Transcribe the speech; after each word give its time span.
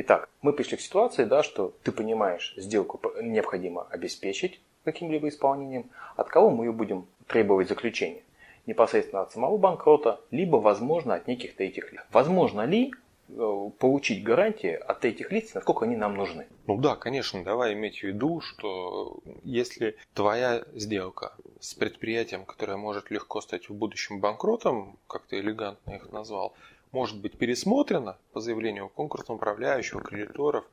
Итак, 0.00 0.28
мы 0.42 0.52
пришли 0.52 0.76
к 0.76 0.80
ситуации, 0.80 1.24
да, 1.24 1.42
что 1.42 1.74
ты 1.82 1.90
понимаешь, 1.90 2.54
сделку 2.56 3.00
необходимо 3.20 3.88
обеспечить 3.90 4.60
каким-либо 4.84 5.28
исполнением, 5.28 5.90
от 6.14 6.28
кого 6.28 6.50
мы 6.50 6.66
ее 6.66 6.72
будем 6.72 7.08
требовать 7.26 7.68
заключения. 7.68 8.22
Непосредственно 8.66 9.22
от 9.22 9.32
самого 9.32 9.58
банкрота, 9.58 10.20
либо, 10.30 10.58
возможно, 10.58 11.16
от 11.16 11.26
неких 11.26 11.56
третьих 11.56 11.92
лиц. 11.92 12.02
Возможно 12.12 12.64
ли 12.64 12.92
Э, 13.30 13.70
получить 13.78 14.22
гарантии 14.22 14.72
от 14.72 15.04
этих 15.04 15.30
лиц, 15.30 15.52
насколько 15.52 15.84
они 15.84 15.96
нам 15.96 16.16
нужны. 16.16 16.46
Ну 16.66 16.78
да, 16.78 16.96
конечно, 16.96 17.44
давай 17.44 17.74
иметь 17.74 17.98
в 17.98 18.02
виду, 18.04 18.40
что 18.40 19.18
если 19.44 19.96
твоя 20.14 20.64
сделка 20.72 21.34
с 21.60 21.74
предприятием, 21.74 22.46
которое 22.46 22.78
может 22.78 23.10
легко 23.10 23.42
стать 23.42 23.68
в 23.68 23.74
будущем 23.74 24.20
банкротом, 24.20 24.96
как 25.06 25.26
ты 25.26 25.40
элегантно 25.40 25.96
их 25.96 26.10
назвал, 26.10 26.54
может 26.92 27.20
быть 27.20 27.36
пересмотрена 27.38 28.18
по 28.32 28.40
заявлению 28.40 28.88
конкурсного 28.88 29.36
управляющего, 29.36 30.00
кредиторов, 30.00 30.64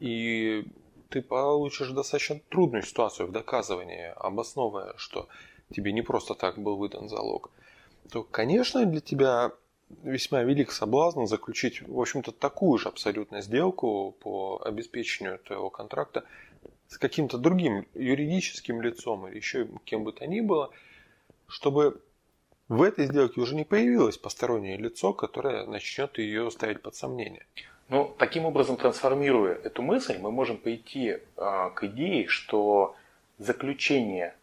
и 0.00 0.64
ты 1.08 1.22
получишь 1.22 1.90
достаточно 1.90 2.40
трудную 2.48 2.82
ситуацию 2.82 3.28
в 3.28 3.32
доказывании, 3.32 4.12
обосновывая, 4.16 4.94
что 4.96 5.28
тебе 5.72 5.92
не 5.92 6.02
просто 6.02 6.34
так 6.34 6.58
был 6.58 6.76
выдан 6.76 7.08
залог, 7.08 7.50
то, 8.10 8.22
конечно, 8.22 8.84
для 8.84 9.00
тебя 9.00 9.52
весьма 10.02 10.42
велик 10.42 10.72
соблазн 10.72 11.26
заключить, 11.26 11.82
в 11.86 12.00
общем-то, 12.00 12.32
такую 12.32 12.78
же 12.78 12.88
абсолютно 12.88 13.42
сделку 13.42 14.16
по 14.20 14.60
обеспечению 14.64 15.38
твоего 15.38 15.70
контракта 15.70 16.24
с 16.88 16.98
каким-то 16.98 17.38
другим 17.38 17.86
юридическим 17.94 18.82
лицом 18.82 19.28
или 19.28 19.36
еще 19.36 19.68
кем 19.84 20.04
бы 20.04 20.12
то 20.12 20.26
ни 20.26 20.40
было, 20.40 20.70
чтобы 21.46 22.00
в 22.68 22.82
этой 22.82 23.06
сделке 23.06 23.40
уже 23.40 23.54
не 23.54 23.64
появилось 23.64 24.18
постороннее 24.18 24.76
лицо, 24.76 25.12
которое 25.12 25.66
начнет 25.66 26.18
ее 26.18 26.50
ставить 26.50 26.82
под 26.82 26.94
сомнение. 26.94 27.46
Ну, 27.88 28.14
таким 28.18 28.46
образом, 28.46 28.76
трансформируя 28.76 29.54
эту 29.54 29.82
мысль, 29.82 30.18
мы 30.18 30.30
можем 30.30 30.56
пойти 30.56 31.08
э, 31.08 31.18
к 31.36 31.84
идее, 31.84 32.26
что 32.28 32.96
заключение 33.38 34.34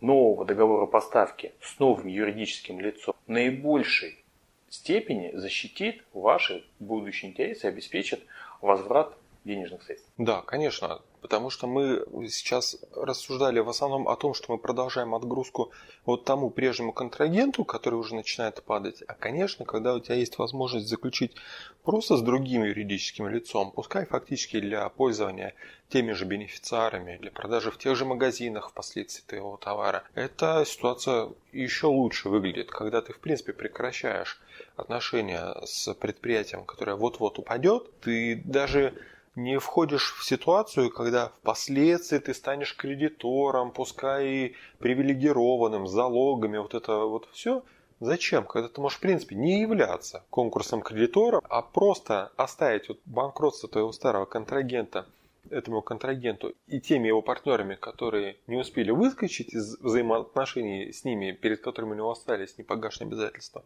нового 0.00 0.44
договора 0.44 0.86
поставки 0.86 1.52
с 1.60 1.78
новым 1.78 2.08
юридическим 2.08 2.80
лицом 2.80 3.14
наибольший 3.26 4.22
степени 4.68 5.30
защитит 5.34 6.04
ваши 6.12 6.64
будущие 6.78 7.30
интересы 7.30 7.66
и 7.66 7.70
обеспечит 7.70 8.20
возврат 8.60 9.16
денежных 9.44 9.82
средств. 9.82 10.08
Да, 10.18 10.42
конечно, 10.42 11.00
потому 11.20 11.50
что 11.50 11.66
мы 11.66 12.04
сейчас 12.28 12.76
рассуждали 12.94 13.58
в 13.60 13.68
основном 13.68 14.08
о 14.08 14.16
том, 14.16 14.34
что 14.34 14.52
мы 14.52 14.58
продолжаем 14.58 15.14
отгрузку 15.14 15.72
вот 16.04 16.24
тому 16.24 16.50
прежнему 16.50 16.92
контрагенту, 16.92 17.64
который 17.64 17.94
уже 17.94 18.14
начинает 18.14 18.62
падать. 18.62 19.02
А, 19.06 19.14
конечно, 19.14 19.64
когда 19.64 19.94
у 19.94 20.00
тебя 20.00 20.16
есть 20.16 20.38
возможность 20.38 20.88
заключить 20.88 21.34
просто 21.82 22.16
с 22.16 22.22
другим 22.22 22.64
юридическим 22.64 23.28
лицом, 23.28 23.70
пускай 23.70 24.06
фактически 24.06 24.60
для 24.60 24.88
пользования 24.88 25.54
теми 25.88 26.12
же 26.12 26.24
бенефициарами, 26.24 27.16
для 27.18 27.30
продажи 27.30 27.70
в 27.70 27.78
тех 27.78 27.96
же 27.96 28.04
магазинах 28.04 28.70
впоследствии 28.70 29.24
твоего 29.26 29.56
товара, 29.56 30.04
эта 30.14 30.64
ситуация 30.66 31.30
еще 31.52 31.86
лучше 31.86 32.28
выглядит, 32.28 32.70
когда 32.70 33.00
ты 33.00 33.12
в 33.12 33.18
принципе 33.18 33.52
прекращаешь 33.52 34.40
отношения 34.76 35.54
с 35.64 35.92
предприятием, 35.94 36.64
которое 36.64 36.96
вот-вот 36.96 37.38
упадет, 37.38 37.98
ты 38.00 38.42
даже 38.44 38.94
не 39.36 39.58
входишь 39.58 40.14
в 40.18 40.24
ситуацию, 40.24 40.90
когда 40.90 41.28
впоследствии 41.28 42.18
ты 42.18 42.34
станешь 42.34 42.76
кредитором, 42.76 43.72
пускай 43.72 44.26
и 44.26 44.54
привилегированным, 44.78 45.86
с 45.86 45.90
залогами, 45.90 46.58
вот 46.58 46.74
это 46.74 46.98
вот 46.98 47.28
все. 47.32 47.62
Зачем? 48.00 48.44
Когда 48.44 48.68
ты 48.68 48.80
можешь, 48.80 48.98
в 48.98 49.00
принципе, 49.00 49.34
не 49.34 49.60
являться 49.60 50.24
конкурсом 50.30 50.82
кредитора, 50.82 51.40
а 51.48 51.62
просто 51.62 52.32
оставить 52.36 52.88
вот 52.88 52.98
банкротство 53.04 53.68
твоего 53.68 53.92
старого 53.92 54.24
контрагента 54.24 55.06
этому 55.50 55.82
контрагенту 55.82 56.54
и 56.66 56.80
теми 56.80 57.08
его 57.08 57.22
партнерами, 57.22 57.74
которые 57.74 58.36
не 58.46 58.56
успели 58.56 58.90
выскочить 58.90 59.52
из 59.52 59.78
взаимоотношений 59.78 60.92
с 60.92 61.04
ними, 61.04 61.32
перед 61.32 61.60
которыми 61.60 61.92
у 61.92 61.96
него 61.96 62.10
остались 62.10 62.56
непогашенные 62.58 63.08
обязательства, 63.08 63.62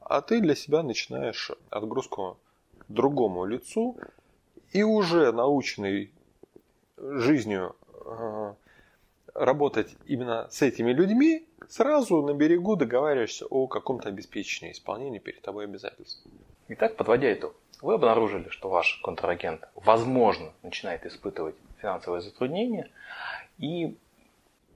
а 0.00 0.20
ты 0.20 0.40
для 0.40 0.54
себя 0.54 0.82
начинаешь 0.82 1.50
отгрузку 1.70 2.38
другому 2.88 3.44
лицу 3.46 3.96
и 4.76 4.82
уже 4.82 5.32
наученный 5.32 6.12
жизнью 6.98 7.74
э, 8.04 8.54
работать 9.32 9.96
именно 10.04 10.48
с 10.50 10.60
этими 10.60 10.92
людьми, 10.92 11.48
сразу 11.66 12.20
на 12.20 12.34
берегу 12.34 12.76
договариваешься 12.76 13.46
о 13.46 13.68
каком-то 13.68 14.10
обеспечении 14.10 14.72
исполнения 14.72 15.18
перед 15.18 15.40
тобой 15.40 15.64
обязательств. 15.64 16.22
Итак, 16.68 16.96
подводя 16.96 17.32
итог, 17.32 17.54
вы 17.80 17.94
обнаружили, 17.94 18.50
что 18.50 18.68
ваш 18.68 19.00
контрагент, 19.02 19.66
возможно, 19.74 20.52
начинает 20.62 21.06
испытывать 21.06 21.54
финансовые 21.80 22.20
затруднения, 22.20 22.90
и 23.56 23.96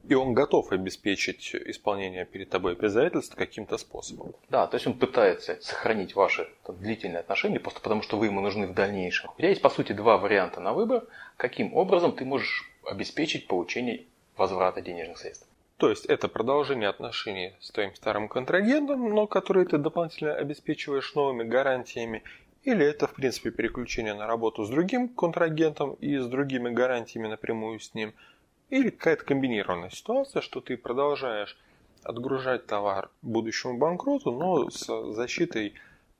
и 0.08 0.14
он 0.14 0.34
готов 0.34 0.72
обеспечить 0.72 1.54
исполнение 1.54 2.24
перед 2.24 2.50
тобой 2.50 2.72
обязательств 2.72 3.34
каким-то 3.36 3.76
способом. 3.78 4.34
Да, 4.48 4.66
то 4.66 4.76
есть 4.76 4.86
он 4.86 4.94
пытается 4.94 5.58
сохранить 5.60 6.14
ваши 6.14 6.48
там, 6.64 6.76
длительные 6.78 7.20
отношения, 7.20 7.60
просто 7.60 7.80
потому 7.80 8.02
что 8.02 8.16
вы 8.16 8.26
ему 8.26 8.40
нужны 8.40 8.66
в 8.66 8.74
дальнейшем. 8.74 9.30
У 9.30 9.38
тебя 9.38 9.50
есть, 9.50 9.62
по 9.62 9.70
сути, 9.70 9.92
два 9.92 10.16
варианта 10.16 10.60
на 10.60 10.72
выбор, 10.72 11.04
каким 11.36 11.74
образом 11.74 12.12
ты 12.12 12.24
можешь 12.24 12.70
обеспечить 12.84 13.46
получение 13.46 14.04
возврата 14.36 14.80
денежных 14.80 15.18
средств. 15.18 15.46
То 15.76 15.88
есть 15.88 16.06
это 16.06 16.28
продолжение 16.28 16.88
отношений 16.88 17.54
с 17.60 17.70
твоим 17.70 17.94
старым 17.94 18.28
контрагентом, 18.28 19.08
но 19.14 19.26
которые 19.26 19.66
ты 19.66 19.78
дополнительно 19.78 20.34
обеспечиваешь 20.34 21.14
новыми 21.14 21.44
гарантиями, 21.44 22.22
или 22.62 22.84
это, 22.84 23.06
в 23.06 23.14
принципе, 23.14 23.50
переключение 23.50 24.12
на 24.12 24.26
работу 24.26 24.64
с 24.64 24.68
другим 24.68 25.08
контрагентом 25.08 25.94
и 25.94 26.18
с 26.18 26.26
другими 26.26 26.68
гарантиями 26.68 27.28
напрямую 27.28 27.80
с 27.80 27.94
ним– 27.94 28.12
или 28.70 28.90
какая-то 28.90 29.24
комбинированная 29.24 29.90
ситуация, 29.90 30.42
что 30.42 30.60
ты 30.60 30.76
продолжаешь 30.76 31.58
отгружать 32.02 32.66
товар 32.66 33.10
будущему 33.20 33.76
банкроту, 33.76 34.30
но 34.30 34.70
с 34.70 34.86
защитой 35.12 35.74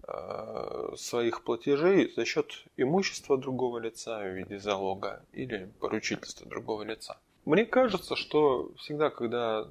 э, 0.07 0.89
своих 0.97 1.43
платежей 1.43 2.13
за 2.15 2.25
счет 2.25 2.65
имущества 2.77 3.39
другого 3.39 3.79
лица 3.79 4.21
в 4.21 4.37
виде 4.37 4.59
залога 4.59 5.23
или 5.33 5.71
поручительства 5.81 6.47
другого 6.47 6.83
лица. 6.83 7.19
Мне 7.47 7.65
кажется, 7.65 8.17
что 8.17 8.71
всегда, 8.77 9.11
когда 9.11 9.67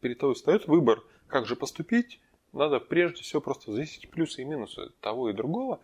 перед 0.00 0.18
тобой 0.18 0.34
встает 0.34 0.68
выбор, 0.68 1.02
как 1.26 1.46
же 1.46 1.56
поступить, 1.56 2.20
надо 2.52 2.78
прежде 2.78 3.22
всего 3.22 3.40
просто 3.40 3.70
взвесить 3.70 4.08
плюсы 4.10 4.42
и 4.42 4.44
минусы 4.44 4.90
того 5.00 5.30
и 5.30 5.32
другого, 5.32 5.80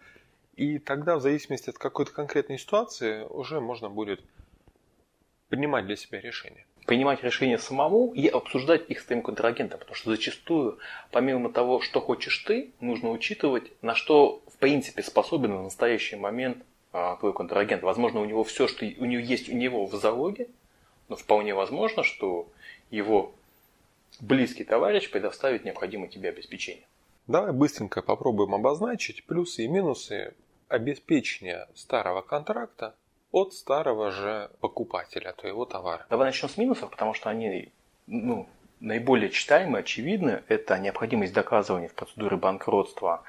и 0.56 0.78
тогда 0.78 1.16
в 1.16 1.20
зависимости 1.20 1.70
от 1.70 1.78
какой-то 1.78 2.12
конкретной 2.12 2.58
ситуации 2.58 3.24
уже 3.24 3.60
можно 3.60 3.90
будет 3.90 4.22
принимать 5.48 5.86
для 5.86 5.96
себя 5.96 6.20
решения. 6.20 6.66
Принимать 6.86 7.22
решения 7.22 7.58
самому 7.58 8.12
и 8.12 8.28
обсуждать 8.28 8.90
их 8.90 9.00
с 9.00 9.04
твоим 9.06 9.22
контрагентом, 9.22 9.78
потому 9.78 9.94
что 9.94 10.10
зачастую, 10.10 10.78
помимо 11.10 11.50
того, 11.50 11.80
что 11.80 12.00
хочешь 12.00 12.38
ты, 12.38 12.72
нужно 12.80 13.10
учитывать, 13.10 13.72
на 13.80 13.94
что 13.94 14.42
в 14.48 14.58
принципе 14.58 15.02
способен 15.02 15.56
в 15.56 15.62
настоящий 15.62 16.16
момент 16.16 16.58
а, 16.92 17.16
твой 17.16 17.32
контрагент. 17.32 17.82
Возможно, 17.82 18.20
у 18.20 18.24
него 18.24 18.44
все, 18.44 18.68
что 18.68 18.84
у 18.84 19.04
него 19.04 19.22
есть 19.22 19.48
у 19.48 19.54
него 19.54 19.86
в 19.86 19.94
залоге, 19.94 20.48
но 21.08 21.16
вполне 21.16 21.54
возможно, 21.54 22.04
что 22.04 22.48
его 22.90 23.32
близкий 24.20 24.64
товарищ 24.64 25.10
предоставит 25.10 25.64
необходимое 25.64 26.08
тебе 26.08 26.28
обеспечение. 26.28 26.86
Давай 27.26 27.52
быстренько 27.52 28.02
попробуем 28.02 28.54
обозначить 28.54 29.24
плюсы 29.24 29.64
и 29.64 29.68
минусы 29.68 30.34
обеспечения 30.68 31.68
старого 31.74 32.20
контракта 32.20 32.94
от 33.34 33.52
старого 33.52 34.12
же 34.12 34.48
покупателя 34.60 35.32
твоего 35.32 35.64
товара. 35.64 36.06
Давай 36.08 36.28
начнем 36.28 36.48
с 36.48 36.56
минусов, 36.56 36.90
потому 36.90 37.14
что 37.14 37.30
они 37.30 37.72
ну, 38.06 38.48
наиболее 38.78 39.28
читаемы, 39.30 39.80
очевидны. 39.80 40.44
Это 40.46 40.78
необходимость 40.78 41.32
доказывания 41.32 41.88
в 41.88 41.94
процедуре 41.94 42.36
банкротства 42.36 43.24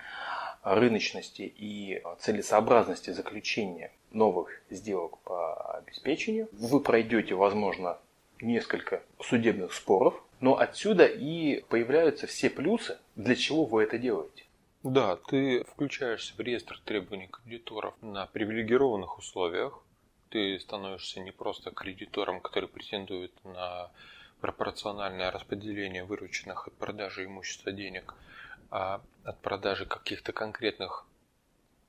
рыночности 0.62 1.42
и 1.42 2.04
целесообразности 2.20 3.10
заключения 3.10 3.92
новых 4.12 4.62
сделок 4.70 5.18
по 5.24 5.78
обеспечению. 5.78 6.50
Вы 6.52 6.82
пройдете, 6.82 7.34
возможно, 7.34 7.98
несколько 8.42 9.02
судебных 9.20 9.74
споров, 9.74 10.22
но 10.40 10.60
отсюда 10.60 11.06
и 11.06 11.64
появляются 11.70 12.28
все 12.28 12.52
плюсы, 12.52 13.00
для 13.16 13.36
чего 13.36 13.66
вы 13.66 13.84
это 13.84 13.98
делаете. 13.98 14.44
Да, 14.84 15.16
ты 15.16 15.64
включаешься 15.64 16.36
в 16.36 16.40
реестр 16.40 16.80
требований 16.86 17.28
кредиторов 17.28 17.96
на 18.04 18.28
привилегированных 18.28 19.18
условиях, 19.18 19.82
ты 20.36 20.60
становишься 20.60 21.22
не 21.22 21.32
просто 21.32 21.72
кредитором, 21.72 22.42
который 22.42 22.68
претендует 22.68 23.32
на 23.46 23.90
пропорциональное 24.42 25.32
распределение 25.32 26.04
вырученных 26.04 26.68
от 26.68 26.74
продажи 26.74 27.24
имущества 27.24 27.72
денег, 27.72 28.14
а 28.70 29.00
от 29.24 29.40
продажи 29.40 29.86
каких-то 29.86 30.34
конкретных 30.34 31.06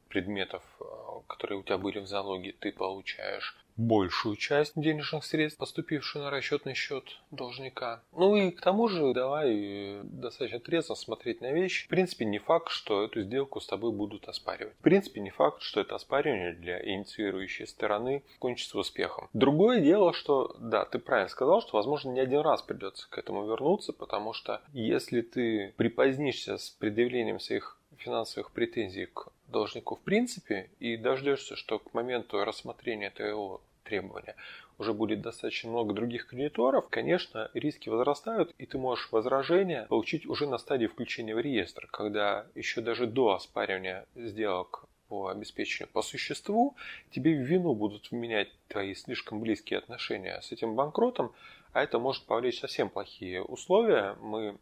предметов, 0.08 0.62
э, 0.81 0.85
которые 1.26 1.61
у 1.61 1.62
тебя 1.62 1.79
были 1.79 1.99
в 1.99 2.06
залоге, 2.06 2.53
ты 2.58 2.73
получаешь 2.73 3.56
большую 3.76 4.37
часть 4.37 4.73
денежных 4.75 5.25
средств, 5.25 5.58
поступившую 5.58 6.25
на 6.25 6.31
расчетный 6.31 6.75
счет 6.75 7.05
должника. 7.31 8.03
Ну 8.12 8.37
и 8.37 8.50
к 8.50 8.61
тому 8.61 8.88
же 8.88 9.12
давай 9.12 9.55
э, 9.55 10.00
достаточно 10.05 10.61
трезво 10.61 10.94
смотреть 10.94 11.41
на 11.41 11.53
вещи. 11.53 11.87
В 11.87 11.88
принципе, 11.88 12.25
не 12.25 12.38
факт, 12.38 12.70
что 12.70 13.05
эту 13.05 13.23
сделку 13.23 13.61
с 13.61 13.67
тобой 13.67 13.93
будут 13.93 14.29
оспаривать. 14.29 14.75
В 14.76 14.82
принципе, 14.82 15.20
не 15.20 15.31
факт, 15.31 15.62
что 15.62 15.81
это 15.81 15.94
оспаривание 15.94 16.53
для 16.53 16.82
инициирующей 16.82 17.67
стороны 17.67 18.23
кончится 18.38 18.79
успехом. 18.79 19.29
Другое 19.32 19.81
дело, 19.81 20.12
что, 20.12 20.56
да, 20.58 20.85
ты 20.85 20.99
правильно 20.99 21.29
сказал, 21.29 21.61
что, 21.61 21.76
возможно, 21.76 22.11
не 22.11 22.20
один 22.20 22.41
раз 22.41 22.62
придется 22.62 23.08
к 23.11 23.19
этому 23.19 23.47
вернуться, 23.47 23.93
потому 23.93 24.32
что 24.32 24.62
если 24.73 25.20
ты 25.20 25.75
припозднишься 25.76 26.56
с 26.56 26.70
предъявлением 26.70 27.41
своих 27.41 27.79
финансовых 27.98 28.50
претензий 28.50 29.06
к 29.06 29.28
должнику 29.48 29.96
в 29.96 30.00
принципе 30.00 30.70
и 30.81 30.96
дождешься, 30.96 31.56
что 31.56 31.78
к 31.78 31.94
моменту 31.94 32.44
рассмотрения 32.44 33.10
твоего 33.10 33.60
требования 33.84 34.37
уже 34.78 34.93
будет 34.93 35.22
достаточно 35.22 35.70
много 35.70 35.94
других 35.94 36.26
кредиторов, 36.26 36.88
конечно, 36.90 37.50
риски 37.54 37.88
возрастают, 37.88 38.54
и 38.58 38.66
ты 38.66 38.78
можешь 38.78 39.10
возражение 39.10 39.87
получить 39.88 40.26
уже 40.26 40.46
на 40.46 40.58
стадии 40.58 40.87
включения 40.87 41.34
в 41.34 41.40
реестр, 41.40 41.88
когда 41.90 42.46
еще 42.54 42.81
даже 42.81 43.06
до 43.06 43.34
оспаривания 43.34 44.06
сделок 44.14 44.84
по 45.08 45.28
обеспечению 45.28 45.88
по 45.93 46.02
существу, 46.02 46.75
тебе 47.10 47.34
в 47.34 47.43
вину 47.43 47.75
будут 47.75 48.10
вменять 48.10 48.48
твои 48.69 48.94
слишком 48.94 49.40
близкие 49.40 49.78
отношения 49.78 50.40
с 50.43 50.52
этим 50.52 50.75
банкротом, 50.75 51.32
а 51.72 51.82
это 51.82 51.98
может 51.98 52.25
повлечь 52.25 52.58
совсем 52.58 52.90
плохие 52.90 53.43
условия. 53.43 54.16
Мы 54.20 54.56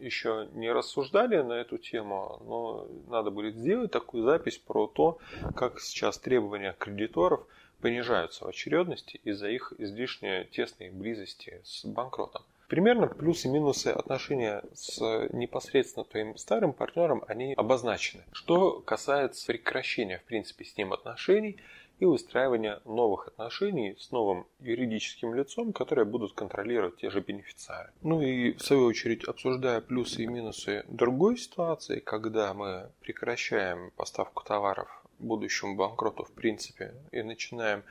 еще 0.00 0.48
не 0.52 0.70
рассуждали 0.72 1.40
на 1.42 1.54
эту 1.54 1.78
тему, 1.78 2.40
но 2.44 2.88
надо 3.08 3.30
будет 3.30 3.56
сделать 3.56 3.90
такую 3.90 4.24
запись 4.24 4.58
про 4.58 4.86
то, 4.86 5.18
как 5.54 5.80
сейчас 5.80 6.18
требования 6.18 6.74
кредиторов 6.78 7.46
понижаются 7.80 8.44
в 8.44 8.48
очередности 8.48 9.20
из-за 9.24 9.48
их 9.48 9.72
излишне 9.78 10.44
тесной 10.44 10.90
близости 10.90 11.60
с 11.64 11.84
банкротом. 11.84 12.42
Примерно 12.68 13.06
плюсы 13.06 13.48
и 13.48 13.50
минусы 13.50 13.88
отношения 13.88 14.62
с 14.74 15.00
непосредственно 15.32 16.04
твоим 16.04 16.36
старым 16.36 16.74
партнером, 16.74 17.24
они 17.26 17.54
обозначены. 17.54 18.24
Что 18.32 18.80
касается 18.80 19.46
прекращения, 19.46 20.18
в 20.18 20.24
принципе, 20.24 20.64
с 20.64 20.76
ним 20.76 20.92
отношений– 20.92 21.56
и 21.98 22.04
выстраивания 22.04 22.80
новых 22.84 23.28
отношений 23.28 23.96
с 23.98 24.10
новым 24.10 24.46
юридическим 24.60 25.34
лицом, 25.34 25.72
которые 25.72 26.04
будут 26.04 26.32
контролировать 26.32 26.96
те 26.96 27.10
же 27.10 27.20
бенефициары. 27.20 27.90
Ну 28.02 28.22
и 28.22 28.52
в 28.52 28.62
свою 28.62 28.84
очередь 28.84 29.24
обсуждая 29.24 29.80
плюсы 29.80 30.22
и 30.22 30.26
минусы 30.26 30.84
другой 30.88 31.38
ситуации, 31.38 32.00
когда 32.00 32.54
мы 32.54 32.90
прекращаем 33.00 33.90
поставку 33.96 34.44
товаров 34.44 34.88
будущему 35.18 35.74
банкроту 35.74 36.24
в 36.24 36.32
принципе 36.32 36.94
и 37.10 37.22
начинаем 37.22 37.82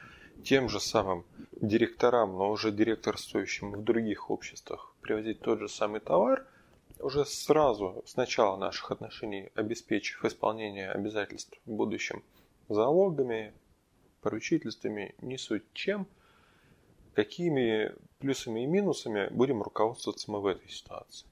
тем 0.44 0.70
же 0.70 0.80
самым 0.80 1.26
директорам, 1.52 2.38
но 2.38 2.52
уже 2.52 2.72
директорствующим 2.72 3.72
в 3.74 3.84
других 3.84 4.30
обществах 4.30 4.94
привозить 5.02 5.42
тот 5.42 5.60
же 5.60 5.68
самый 5.68 6.00
товар, 6.00 6.46
уже 7.00 7.26
сразу 7.26 8.04
с 8.06 8.16
начала 8.16 8.56
наших 8.58 8.92
отношений 8.92 9.50
обеспечив 9.56 10.24
исполнение 10.26 10.92
обязательств 10.92 11.58
в 11.66 11.72
будущем 11.72 12.24
залогами, 12.70 13.54
поручительствами, 14.22 15.16
не 15.22 15.38
суть 15.38 15.64
чем, 15.74 16.08
какими 17.16 17.92
плюсами 18.20 18.64
и 18.64 18.66
минусами 18.66 19.28
будем 19.32 19.62
руководствоваться 19.62 20.32
мы 20.32 20.40
в 20.42 20.48
этой 20.48 20.70
ситуации? 20.70 21.28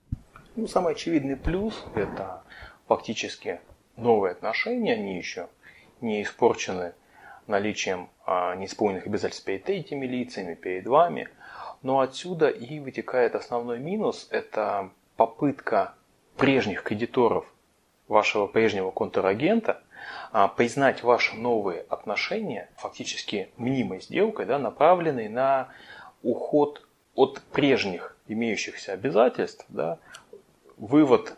Ну, 0.56 0.68
самый 0.68 0.94
очевидный 0.94 1.36
плюс– 1.36 1.84
это 1.96 2.44
фактически 2.88 3.60
новые 3.98 4.32
отношения, 4.32 4.94
они 4.94 5.18
еще 5.18 5.50
не 6.02 6.24
испорчены 6.24 6.94
наличием 7.48 8.10
а, 8.26 8.56
неисполненных 8.56 9.06
обязательств 9.06 9.46
перед 9.46 9.70
этими 9.70 10.06
лицами, 10.06 10.56
перед 10.56 10.88
вами. 10.88 11.30
Но 11.82 12.00
отсюда 12.00 12.50
и 12.50 12.80
вытекает 12.80 13.36
основной 13.36 13.80
минус– 13.80 14.28
это 14.32 14.90
попытка 15.16 15.94
прежних 16.38 16.84
кредиторов 16.84 17.46
вашего 18.08 18.48
прежнего 18.48 18.92
контрагента 18.92 19.84
признать 20.58 21.02
ваши 21.02 21.34
новые 21.36 21.86
отношения 21.88 22.70
фактически 22.76 23.50
мнимой 23.56 24.02
сделкой, 24.02 24.46
да, 24.46 24.60
направленной 24.60 25.30
на 25.30 25.70
уход 26.24 26.86
от 27.16 27.42
прежних 27.54 28.18
имеющихся 28.28 28.92
обязательств, 28.92 29.66
да, 29.70 29.98
вывод 30.76 31.36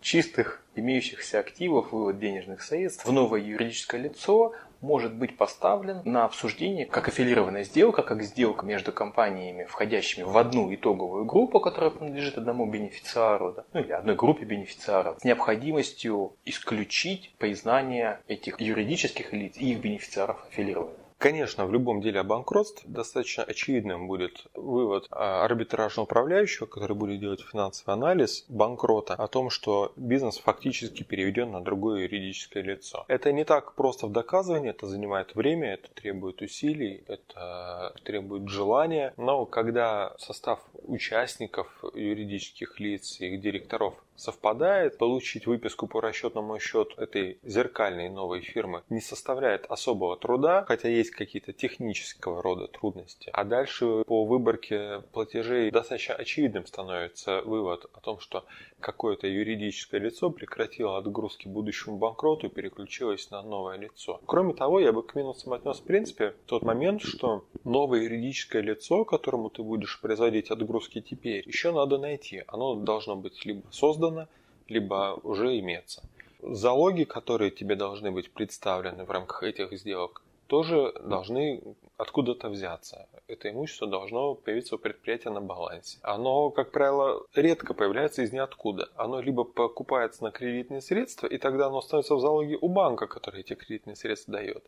чистых 0.00 0.62
имеющихся 0.74 1.38
активов, 1.38 1.92
вывод 1.92 2.18
денежных 2.18 2.62
средств 2.62 3.04
в 3.04 3.12
новое 3.12 3.40
юридическое 3.40 4.00
лицо 4.00 4.54
может 4.84 5.14
быть 5.14 5.36
поставлен 5.36 6.02
на 6.04 6.24
обсуждение 6.24 6.86
как 6.86 7.08
аффилированная 7.08 7.64
сделка, 7.64 8.02
как 8.02 8.22
сделка 8.22 8.66
между 8.66 8.92
компаниями, 8.92 9.64
входящими 9.64 10.24
в 10.24 10.36
одну 10.36 10.72
итоговую 10.74 11.24
группу, 11.24 11.58
которая 11.58 11.90
принадлежит 11.90 12.38
одному 12.38 12.70
бенефициару, 12.70 13.52
да, 13.52 13.64
ну 13.72 13.80
или 13.80 13.92
одной 13.92 14.14
группе 14.14 14.44
бенефициаров, 14.44 15.18
с 15.20 15.24
необходимостью 15.24 16.36
исключить 16.44 17.34
признание 17.38 18.20
этих 18.28 18.60
юридических 18.60 19.32
лиц 19.32 19.56
и 19.56 19.72
их 19.72 19.80
бенефициаров 19.80 20.44
аффилированными. 20.48 21.03
Конечно, 21.24 21.64
в 21.64 21.72
любом 21.72 22.02
деле 22.02 22.20
о 22.20 22.22
банкротстве 22.22 22.86
достаточно 22.86 23.44
очевидным 23.44 24.08
будет 24.08 24.44
вывод 24.52 25.06
а, 25.10 25.42
арбитражного 25.46 26.04
управляющего, 26.04 26.66
который 26.66 26.94
будет 26.94 27.18
делать 27.18 27.40
финансовый 27.40 27.94
анализ 27.94 28.44
банкрота, 28.50 29.14
о 29.14 29.26
том, 29.26 29.48
что 29.48 29.94
бизнес 29.96 30.36
фактически 30.36 31.02
переведен 31.02 31.50
на 31.50 31.62
другое 31.62 32.02
юридическое 32.02 32.62
лицо. 32.62 33.06
Это 33.08 33.32
не 33.32 33.46
так 33.46 33.72
просто 33.72 34.06
в 34.06 34.12
доказывании, 34.12 34.68
это 34.68 34.86
занимает 34.86 35.34
время, 35.34 35.72
это 35.72 35.88
требует 35.94 36.42
усилий, 36.42 37.02
это 37.06 37.94
требует 38.04 38.46
желания. 38.50 39.14
Но 39.16 39.46
когда 39.46 40.14
состав 40.18 40.60
участников 40.74 41.68
юридических 41.94 42.78
лиц 42.78 43.18
и 43.22 43.28
их 43.28 43.40
директоров 43.40 43.94
совпадает, 44.16 44.98
получить 44.98 45.46
выписку 45.46 45.86
по 45.86 46.00
расчетному 46.00 46.58
счету 46.58 47.00
этой 47.00 47.38
зеркальной 47.42 48.08
новой 48.08 48.40
фирмы 48.40 48.82
не 48.88 49.00
составляет 49.00 49.66
особого 49.66 50.16
труда, 50.16 50.64
хотя 50.66 50.88
есть 50.88 51.10
какие-то 51.10 51.52
технического 51.52 52.42
рода 52.42 52.68
трудности. 52.68 53.30
А 53.32 53.44
дальше 53.44 54.04
по 54.04 54.24
выборке 54.24 55.02
платежей 55.12 55.70
достаточно 55.70 56.14
очевидным 56.14 56.66
становится 56.66 57.42
вывод 57.42 57.86
о 57.92 58.00
том, 58.00 58.18
что 58.20 58.44
какое-то 58.84 59.26
юридическое 59.26 59.98
лицо 59.98 60.30
прекратило 60.30 60.98
отгрузки 60.98 61.48
будущему 61.48 61.96
банкроту 61.96 62.48
и 62.48 62.50
переключилось 62.50 63.30
на 63.30 63.42
новое 63.42 63.78
лицо. 63.78 64.20
Кроме 64.26 64.52
того, 64.52 64.78
я 64.78 64.92
бы 64.92 65.02
к 65.02 65.14
минусам 65.14 65.54
отнес 65.54 65.78
в 65.78 65.84
принципе 65.84 66.34
тот 66.44 66.62
момент, 66.62 67.00
что 67.00 67.44
новое 67.64 68.02
юридическое 68.02 68.60
лицо, 68.60 69.06
которому 69.06 69.48
ты 69.48 69.62
будешь 69.62 70.00
производить 70.02 70.50
отгрузки 70.50 71.00
теперь, 71.00 71.48
еще 71.48 71.72
надо 71.72 71.96
найти. 71.96 72.44
Оно 72.46 72.74
должно 72.74 73.16
быть 73.16 73.46
либо 73.46 73.62
создано 73.70 74.28
либо 74.68 75.18
уже 75.22 75.58
имеется. 75.60 76.02
Залоги, 76.42 77.04
которые 77.04 77.50
тебе 77.50 77.76
должны 77.76 78.10
быть 78.10 78.30
представлены 78.30 79.04
в 79.04 79.10
рамках 79.10 79.42
этих 79.44 79.72
сделок, 79.78 80.22
тоже 80.54 80.92
должны 81.00 81.60
откуда-то 81.96 82.48
взяться. 82.48 83.08
Это 83.26 83.50
имущество 83.50 83.88
должно 83.88 84.36
появиться 84.36 84.76
у 84.76 84.78
предприятия 84.78 85.30
на 85.30 85.40
балансе. 85.40 85.98
Оно, 86.02 86.50
как 86.50 86.70
правило, 86.70 87.26
редко 87.34 87.74
появляется 87.74 88.22
из 88.22 88.32
ниоткуда. 88.32 88.88
Оно 88.94 89.20
либо 89.20 89.42
покупается 89.42 90.22
на 90.22 90.30
кредитные 90.30 90.80
средства, 90.80 91.26
и 91.26 91.38
тогда 91.38 91.66
оно 91.66 91.80
становится 91.80 92.14
в 92.14 92.20
залоге 92.20 92.56
у 92.60 92.68
банка, 92.68 93.08
который 93.08 93.40
эти 93.40 93.54
кредитные 93.54 93.96
средства 93.96 94.34
дает. 94.34 94.64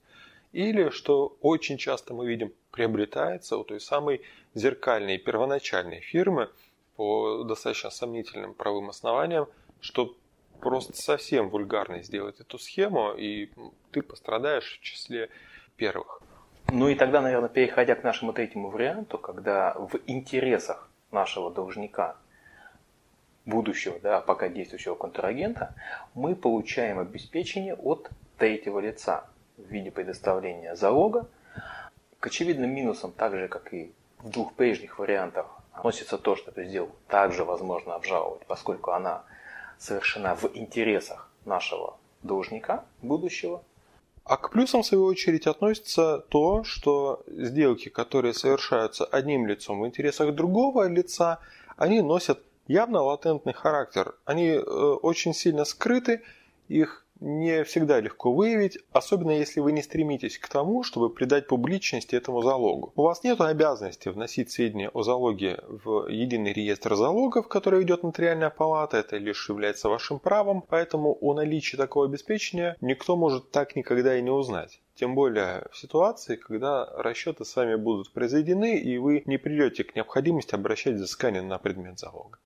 Или, 0.50 0.88
что 0.88 1.37
очень 1.40 1.78
часто 1.78 2.14
мы 2.14 2.26
видим, 2.26 2.52
приобретается 2.73 3.57
у 3.57 3.62
той 3.62 3.78
самой 3.78 4.23
зеркальной 4.55 5.19
первоначальной 5.19 6.00
фирмы, 6.00 6.49
по 6.97 7.45
достаточно 7.45 7.90
сомнительным 7.90 8.55
правым 8.55 8.88
основаниям, 8.88 9.47
что 9.81 10.16
просто 10.61 10.97
совсем 10.97 11.49
вульгарно 11.49 12.02
сделать 12.02 12.40
эту 12.40 12.59
схему, 12.59 13.12
и 13.12 13.50
ты 13.93 14.02
пострадаешь 14.02 14.78
в 14.81 14.83
числе 14.83 15.31
первых. 15.76 16.21
Ну 16.68 16.88
и 16.88 16.95
тогда, 16.95 17.21
наверное, 17.21 17.49
переходя 17.49 17.95
к 17.95 18.02
нашему 18.02 18.33
третьему 18.33 18.71
варианту, 18.71 19.18
когда 19.18 19.75
в 19.75 19.99
интересах 20.06 20.88
нашего 21.12 21.50
должника, 21.50 22.16
будущего, 23.45 23.99
да, 24.00 24.21
пока 24.21 24.49
действующего 24.49 24.97
контрагента, 24.97 25.75
мы 26.14 26.35
получаем 26.35 26.99
обеспечение 26.99 27.75
от 27.75 28.11
третьего 28.37 28.80
лица 28.80 29.25
в 29.56 29.62
виде 29.71 29.90
предоставления 29.90 30.75
залога. 30.75 31.28
К 32.18 32.26
очевидным 32.26 32.75
минусам, 32.75 33.12
так 33.12 33.35
же 33.37 33.49
как 33.49 33.73
и 33.73 33.92
в 34.18 34.30
двух 34.30 34.54
прежних 34.54 34.99
вариантах, 34.99 35.47
относится 35.73 36.18
то, 36.18 36.35
что 36.35 36.50
эту 36.50 36.64
сделку 36.64 36.97
также 37.06 37.45
возможно 37.45 37.95
обжаловать, 37.95 38.45
поскольку 38.47 38.90
она 38.90 39.25
совершена 39.78 40.35
в 40.35 40.50
интересах 40.54 41.30
нашего 41.45 41.97
должника 42.23 42.85
будущего. 43.02 43.62
А 44.26 44.37
к 44.37 44.50
плюсам, 44.50 44.83
в 44.83 44.87
свою 44.87 45.04
очередь, 45.04 45.47
относится 45.47 46.18
то, 46.18 46.64
что 46.64 47.23
сделки, 47.28 47.88
которые 47.88 48.35
совершаются 48.35 49.04
одним 49.04 49.47
лицом 49.47 49.80
в 49.80 49.87
интересах 49.87 50.35
другого 50.35 50.88
лица, 50.88 51.38
они 51.76 52.00
носят 52.00 52.40
явно 52.66 53.02
латентный 53.02 53.52
характер. 53.52 54.16
Они 54.25 54.49
э, 54.49 54.59
очень 54.59 55.33
сильно 55.33 55.64
скрыты, 55.64 56.23
их 56.66 57.06
не 57.20 57.64
всегда 57.64 58.00
легко 58.00 58.32
выявить, 58.32 58.78
особенно 58.92 59.30
если 59.30 59.61
вы 59.61 59.73
не 59.73 59.82
стремитесь 59.82 60.38
к 60.38 60.49
тому, 60.49 60.82
чтобы 60.82 61.11
придать 61.11 61.46
публичности 61.46 62.14
этому 62.14 62.42
залогу. 62.42 62.92
У 62.96 63.02
вас 63.02 63.23
нет 63.25 63.40
обязанности 63.40 64.08
вносить 64.08 64.50
сведения 64.50 64.90
о 64.90 65.02
залоге 65.02 65.61
в 65.68 66.08
единый 66.08 66.52
реестр 66.52 66.94
залогов, 66.94 67.49
который 67.49 67.80
ведет 67.80 68.02
нотариальная 68.02 68.50
палата, 68.50 68.99
это 68.99 69.16
лишь 69.16 69.49
является 69.49 69.88
вашим 69.88 70.18
правом, 70.18 70.62
поэтому 70.68 71.16
о 71.20 71.35
наличии 71.35 71.76
такого 71.76 72.06
обеспечения 72.06 72.76
никто 72.80 73.16
может 73.16 73.50
так 73.50 73.76
никогда 73.76 74.16
и 74.16 74.23
не 74.23 74.30
узнать. 74.30 74.80
Тем 74.94 75.14
более 75.14 75.66
в 75.70 75.76
ситуации, 75.76 76.37
когда 76.37 76.87
расчеты 76.96 77.44
с 77.44 77.54
вами 77.54 77.76
будут 77.76 78.12
произведены, 78.12 78.78
и 78.78 78.96
вы 78.96 79.23
не 79.26 79.37
придете 79.37 79.85
к 79.85 79.94
необходимости 79.94 80.54
обращать 80.54 80.94
взыскание 80.94 81.42
на 81.42 81.58
предмет 81.58 81.99
залога. 81.99 82.38